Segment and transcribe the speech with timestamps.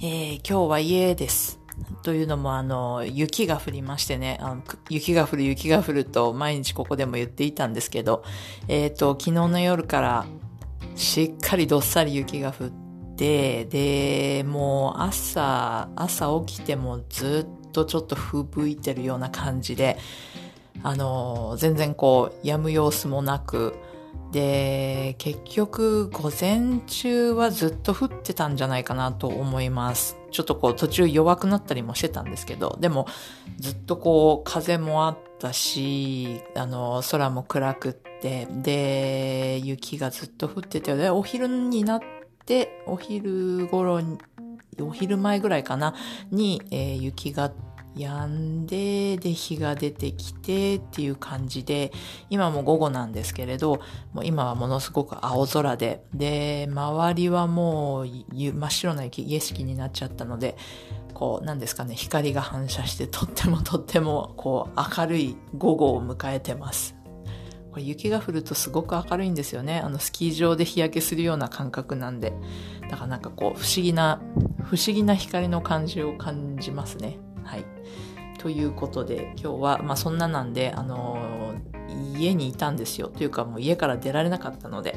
[0.00, 1.58] えー、今日は家です。
[2.04, 8.22] というのもあの、雪が降りましてね、あの雪が降る雪が降ると毎日ここでも言っていたんですけど、
[8.68, 10.26] えっ、と、昨日の夜から
[10.94, 12.70] しっかりどっさり雪が降っ
[13.16, 19.98] て、で、もう朝、朝起きてもずっとちょっと吹雪いてるような感じで、
[20.84, 23.74] あの、全然こう、止む様子もなく、
[24.32, 30.18] で、結局、午前中はずっと降ってたんじゃないかなと思います。
[30.30, 33.06] ちょっとこう、途中弱くなったりもしてたんですけど、でも、
[33.58, 42.00] ずっとこう、風もあったし、あの、空も暗くって、で、雪がずっと降ってて、で、お昼になっ
[42.44, 44.18] て、お昼頃に、
[44.80, 45.94] お昼前ぐらいかな、
[46.30, 47.50] に、えー雪が
[47.98, 51.92] 止んで、で、日が出てきてっていう感じで、
[52.30, 53.80] 今も午後なんですけれど、
[54.12, 60.56] もう今はものすごく青空で、で、周りはもう真っ白な景色になっちゃったので、
[61.14, 66.94] こう、なんですかね、光が反射してとってもとっても、こう、明るい午後を迎えてます。
[67.72, 69.80] これ雪が降るとすごく明るいんですよね。
[69.80, 72.32] あの、スキー場で日焼けするような感覚なんで。
[72.88, 74.20] だからなんかこう、不思議な、
[74.62, 77.18] 不思議な光の感じを感じますね。
[77.48, 77.64] はい。
[78.38, 81.78] ということで、今日は、まあそんななんで、あのー
[82.16, 83.08] 家にいたんですよ。
[83.08, 84.96] というかもう家から出られなかったので。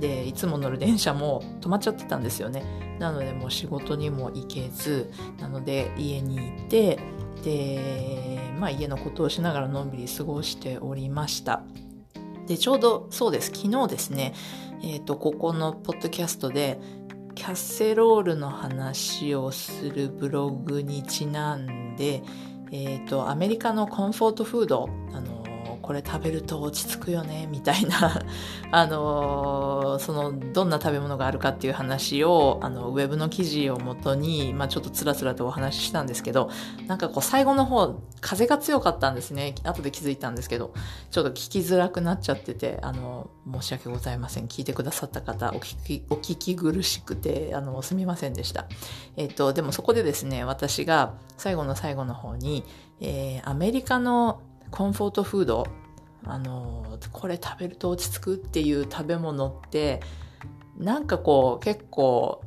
[0.00, 2.96] で、いつも乗る電車も止まっちゃってたんですよね。
[3.00, 7.00] なのでもう仕事にも行けず、なので家にいて、
[7.42, 11.62] で、まあ家のことをしながらのんびり過ごしておりました。
[12.46, 13.50] で、ちょうどそうです。
[13.54, 14.34] 昨日ですね、
[14.82, 16.80] えっ、と、ここのポッドキャストで、
[17.38, 22.20] キャッセロールの話をするブログにちなんで、
[22.72, 25.37] えっ、と、アメリカのコンフォートフード、あの
[25.88, 28.20] これ食べると落ち着くよね、みたいな、
[28.70, 36.50] あのその、どんな食べ物があるかっていう話を、あの、ウェブの記事をもとに、まあちょっとつらつらとお話ししたんですけど、
[36.88, 39.54] なんかこう最後の方、風が強かったんですね。
[39.64, 40.74] 後で気づいたんですけど、
[41.10, 44.46] ちょっと聞きづらくなっちゃってて、あの、申し訳ございません。
[44.46, 48.66] 聞いてくださった方、お聞き、お聞き苦しくて、あの、すみませんでした。
[49.16, 52.62] えっと、でもそこでですね、私が最後の最後の方に、
[53.00, 55.66] えーアメリカのコンフォートフード、
[56.24, 60.00] あの、これ食べると落ち着くっていう食べ物って、
[60.76, 62.42] なんかこう、結構、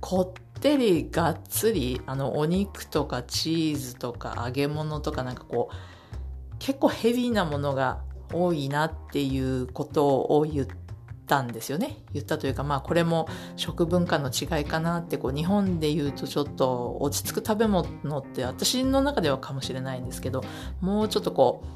[0.00, 8.02] こってりがっつり、あの、お肉とかチーズとか揚げ物とかなんかこう、結構ヘビーなものが
[8.32, 10.83] 多いなっていうことを言って
[11.26, 11.96] たんですよね。
[12.12, 20.44] 言ったというか、まあこれも食文化の違いかなって、こう日本で言うとちょっと落ち着く食べ物って私の中ではかもしれないんですけど、
[20.80, 21.66] もうちょっとこう、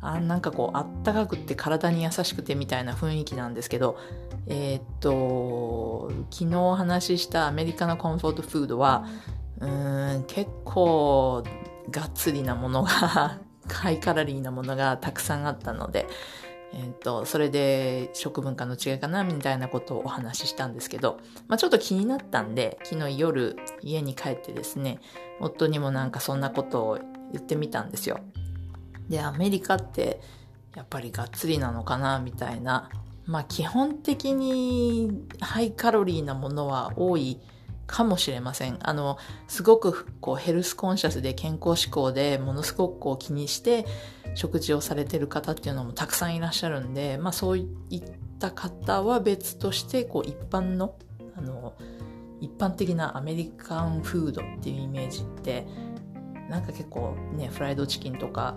[0.00, 3.98] あなんかこうあったかくって体に優しくてみたいな雰囲気なんですけど、
[4.46, 9.06] えーっと、昨日お話ししたアメリカのコンフォートフードは、
[9.60, 11.42] うん、結構
[11.90, 16.06] がっつりなものが、 ハイカロリーなものがたくさんあったので、
[16.72, 25.00] えーっと、それで食文化の違いかなみたいなことをお話ししたんですけど、まあちょっと気になったんで、昨日夜家に帰ってですね、
[25.40, 26.98] 夫にもなんかそんなことを
[27.32, 28.20] 言ってみたんですよ。
[29.08, 30.20] で、アメリカって
[30.74, 32.90] やっぱりがっつりなのかなみたいな。
[33.26, 37.40] まあ基本的にハイカロリーなものは多い
[37.86, 38.78] かもしれません。
[38.82, 39.18] あの、
[39.48, 43.86] すごくこうヘルスコンシャスで健康志向でものすごくこう気にして
[44.36, 47.64] 食事をされてる方っていうのもたくさんいらっしゃるんで、まあそうい
[47.96, 48.02] っ
[48.38, 50.94] た方は別としてこう一般の、
[51.34, 51.74] あの、
[52.40, 55.66] 一般的なアメリカンフードっていうイメージって
[56.50, 58.56] なんか結構ね、フライドチキンとか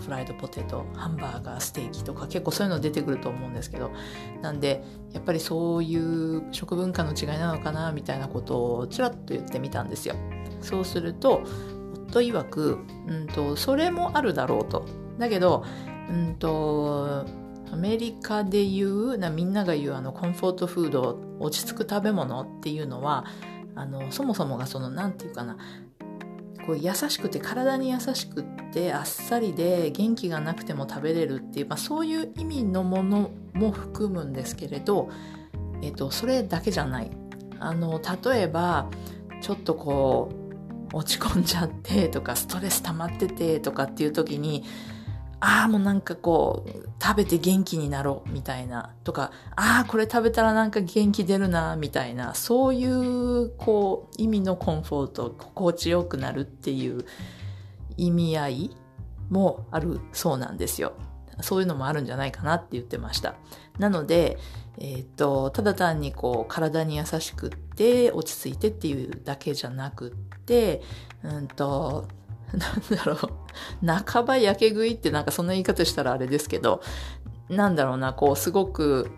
[0.00, 3.92] フライドポテト、ハンバーガー、ステーキとか結構そういうの出てくると思うんですけど、
[4.40, 4.82] なんで、
[5.12, 10.14] やっぱりそういう食文化の違いなのかな、みたいなことをちらっと言ってみたんですよ。
[10.62, 11.42] そうすると、
[12.10, 14.86] 夫曰く、うんと、それもあるだろうと。
[15.18, 15.64] だけど、
[16.08, 17.24] うんと、
[17.72, 23.24] アメリカで言う、なみんなが言うあのコンフォートフード、落ち着く食べ物っていうのは、
[23.74, 25.56] あの、そもそもがその、なんていうかな、
[26.66, 35.08] こう優しくて体に優しくってあっさりで元気がなくても食べれるっていう、まあ、そういう意味のものも含むんですけれど、
[35.82, 37.10] えっと、それだけじゃない。
[37.58, 38.88] あの例えば
[39.42, 40.39] ちょっとこう
[40.92, 44.64] 落ち込んじゃってとかストレス溜まっててとかっていう時に
[45.40, 46.70] ああもうなんかこう
[47.02, 57.06] 食べて元気になろうみたいなとかああこれ食べたらなんか元気出るなみたいなそういうこう意味のコンフォート心地よくなるっていう
[57.96, 58.76] 意味合い
[59.30, 60.92] もあるそうなんですよ。
[61.42, 63.34] そういうのもあるんじゃないかなって言ってました。
[63.78, 64.38] なので、
[64.80, 70.82] えっ、ー、と、ただ単にこう、体に優しくって、落ち着いてっていうだけじゃなくって、
[71.22, 72.08] うんと、
[72.52, 76.80] なんだろう、半ば焼け食いってなんかそんな言い方したらあれですけど、
[77.50, 79.10] なんだろうな、こう、すごく、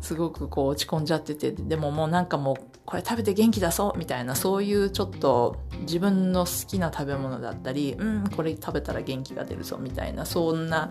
[0.00, 10.90] すごくこう落ち込んじゃってて、でももうなんかもうこれ食べて元気出そうみたいな、そういうちょっと自分の好きな食べ物だったり、うん、これ食べたら元気が出るぞみたいな、そんな、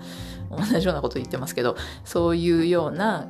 [0.50, 1.76] 同じようなこと言ってますけど、
[2.06, 3.28] そういうような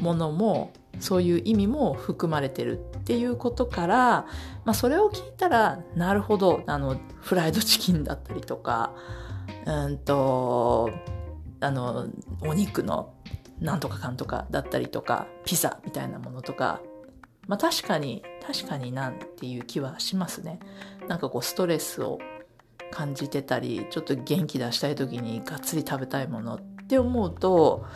[0.00, 4.26] ものも、そういう意味も含まれてるっていうことから、
[4.64, 8.94] まあそれを聞いたら、なるほど、あの、フライドチキンだったりとか、
[9.66, 10.90] うんと、
[11.60, 12.08] あの、
[12.42, 13.14] お肉の
[13.60, 16.80] なんとかかんとかだったりとか、ピザみたいなものとか、
[17.46, 20.60] まあ確かに、確かになんていう気はしますね。
[21.08, 22.18] なんかこうストレスを
[22.90, 27.86] 感じてたり、ちょっと元気出したい時にがっつり食べたいものって思うと、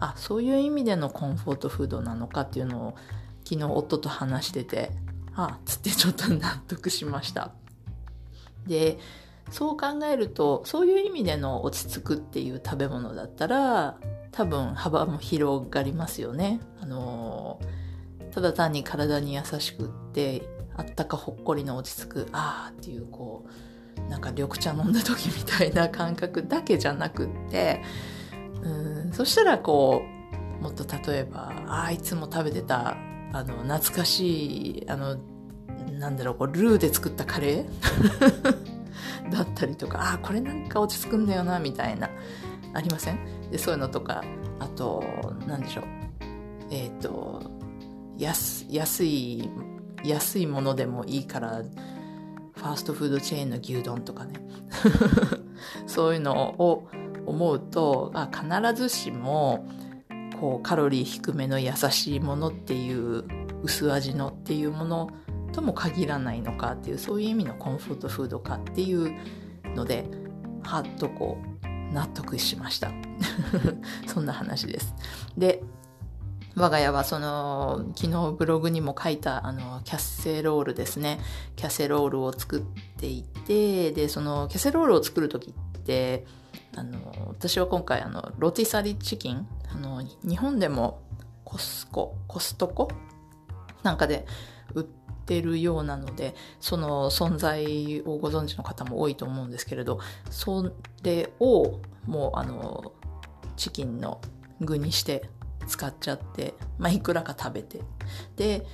[0.00, 2.96] あ、そういう意味でのコンフォートフードなのかっていうのを
[3.44, 4.90] 昨日夫と話してて、
[5.34, 7.52] あ、つってちょっと納得しました。
[8.66, 8.98] で、
[9.50, 13.98] そう考えると、そういう意味での落ち着くっていう食べ物だったら、
[14.36, 16.60] 多分幅も広がりますよね。
[16.82, 17.58] あの
[18.32, 20.46] ただ単に体に優しくって
[20.76, 23.46] あったかほっこりの落ち着くあーっていうこ
[23.96, 27.82] うなんか緑茶飲んだ時みたいな感覚だけじゃなくって
[28.66, 29.12] うん。
[29.12, 30.02] そしたらこ
[30.60, 32.96] うもっと例えばあいつも食べてた
[33.32, 35.16] あの懐かしいあの
[35.98, 39.30] なんだろうこうルーで作ったカレー？
[39.30, 42.10] だったりとかああこれなんか落ち着くんだよなみたいな
[42.74, 43.18] ありません？
[43.50, 44.24] でそういうのとか
[44.58, 45.04] あと
[45.46, 45.84] 何でしょう。
[46.70, 47.42] えっ、ー、と
[48.18, 49.50] 安安い
[50.04, 51.62] 安いものでもいいから
[52.54, 54.34] ファーストフードチェーンの牛丼とかね。
[55.86, 56.88] そういうのを
[57.26, 59.68] 思うと必ずしも
[60.40, 63.24] こうカロリー低めの優しいものっていう
[63.62, 65.10] 薄味のっていうもの
[65.52, 69.14] とも限らないのかっていうそういう意味のコンフォートフードかっていう
[69.74, 70.04] ので
[70.62, 72.90] はっとこう納得しました。
[74.06, 74.94] そんな話です。
[75.36, 75.62] で、
[76.56, 81.20] 我が家はその、昨日ブログにも書いたあの、キャッセロールですね。
[81.54, 82.62] キャッセロールを作っ
[82.98, 86.26] ていて、で、そのキャッセロールを作るときって、
[86.76, 91.02] あの、私は今回あの、ロティサリチキン、あの、日本でも
[91.44, 92.88] コスコ、コストコ？
[93.82, 94.26] なんかで
[94.74, 100.00] 売ってるようなので、その存在をご存知の方も多いと思うんですけれど、
[100.30, 100.70] そ
[101.02, 102.92] れをもうあの、
[103.56, 104.20] チキンの
[104.60, 105.28] 具にして
[105.66, 107.80] 使っちゃって、まあ、いくらか食べて、
[108.36, 108.66] で、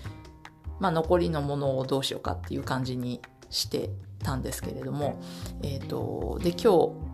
[0.80, 3.20] まあ、残りのものをどうしようかっていう感じに
[3.50, 3.90] して
[4.22, 5.20] たんですけれども、
[5.62, 7.11] え、ー、と、で、今日、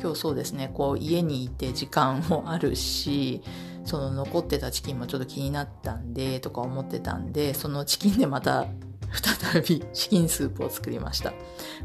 [0.00, 3.42] 今日そうですね、こう家にいて時間もあるし、
[3.84, 8.66] その残ってたチキンもちょっと気になったんで、とか思ってたんで、そのチキンでまた
[9.12, 11.34] 再び チキンスープを作りました。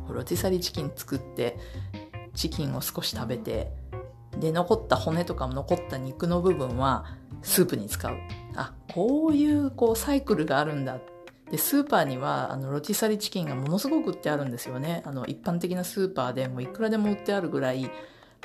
[0.07, 1.57] ロティサリーチキン作って、
[2.33, 3.71] チキンを少し食べて、
[4.39, 7.05] で、残った骨とかも残った肉の部分は
[7.41, 8.15] スープに使う。
[8.55, 11.01] あ、こういうこうサイクルがあるんだっ
[11.51, 15.03] で、スーパーには、あの、ロティサリチキンがものすごく売ってあるんですよね。
[15.05, 17.89] あの、一般的なスーパーでもいくらでも売ってあるぐらい、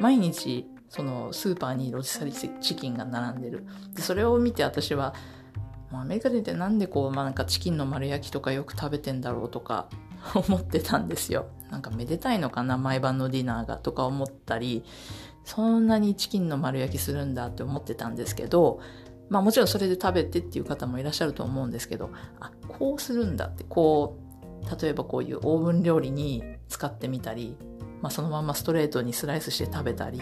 [0.01, 3.65] 毎日、その、スーパーにロティサリチキンが並んでる。
[3.95, 5.15] で、それを見て私は、
[5.93, 9.89] アメリカでってなんでこう、まあ、なんかチキンの丸焼きとかよく食べてんだろうとか
[10.35, 11.47] 思ってたんですよ。
[11.71, 14.85] なんかめでたいのかな、毎晩のディナーがとか思ったり、
[15.45, 18.81] そんなにチキンの丸焼きするんだって思ってたんですけど、
[19.31, 22.11] まあもちろんそれで食べてっていう方もいらっしゃると思うんですけど、
[22.41, 24.19] あ、こうするんだって、こ
[24.63, 27.57] う、例えばこういうオーブン料理に使ってみたり、
[28.03, 30.21] まあそのままストレートにスライスして食べたり、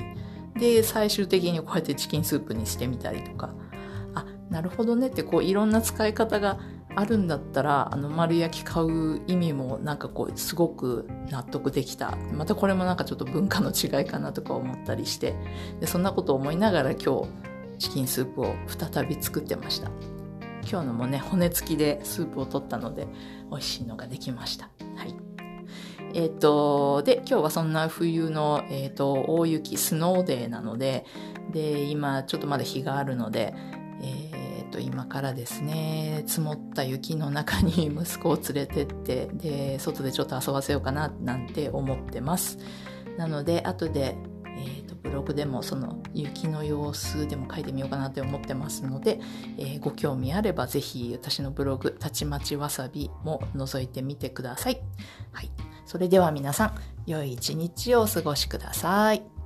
[0.58, 3.54] で、最終的にこうやってチキンスープにしてみたりとか、
[4.14, 6.58] あ、なるほどねってこういろんな使い方が
[6.94, 12.16] あるんだったら、あの丸焼き買う意味もなんかこうすごく納得できた。
[12.34, 15.34] またこれもなんかちょっと文化の違いかなとか思ったりして、
[15.80, 17.28] でそんなことを思いながら今日、
[17.78, 19.90] チキンスープを再び作ってました。
[20.70, 23.06] 今日のもね、骨付きでスープを取ったので、
[23.50, 24.70] 美味しいのができました。
[24.96, 25.14] はい。
[26.14, 31.04] えっ、と、で、今日はそんな冬の、えっ、と、大雪、スノーデーなので、
[31.52, 33.54] で、今ちょっとまだ日があるので、
[34.02, 42.58] えっ、っ、と、今からですね、積もった雪の中に 息子を連れてって、で、外でちょっと遊ばせようかな、なんて思ってます。
[43.16, 44.16] なので、後で、
[45.02, 49.20] ブログでもその雪の様子でも書いてみようかなって思ってますので、
[49.56, 54.80] えー、ご興味あればぜひ私のブログ、たちまちわさびも覗いてみてください。
[55.32, 55.50] はい。
[55.86, 56.74] それでは皆さん、
[57.06, 59.37] 良い一日をお過ごしください。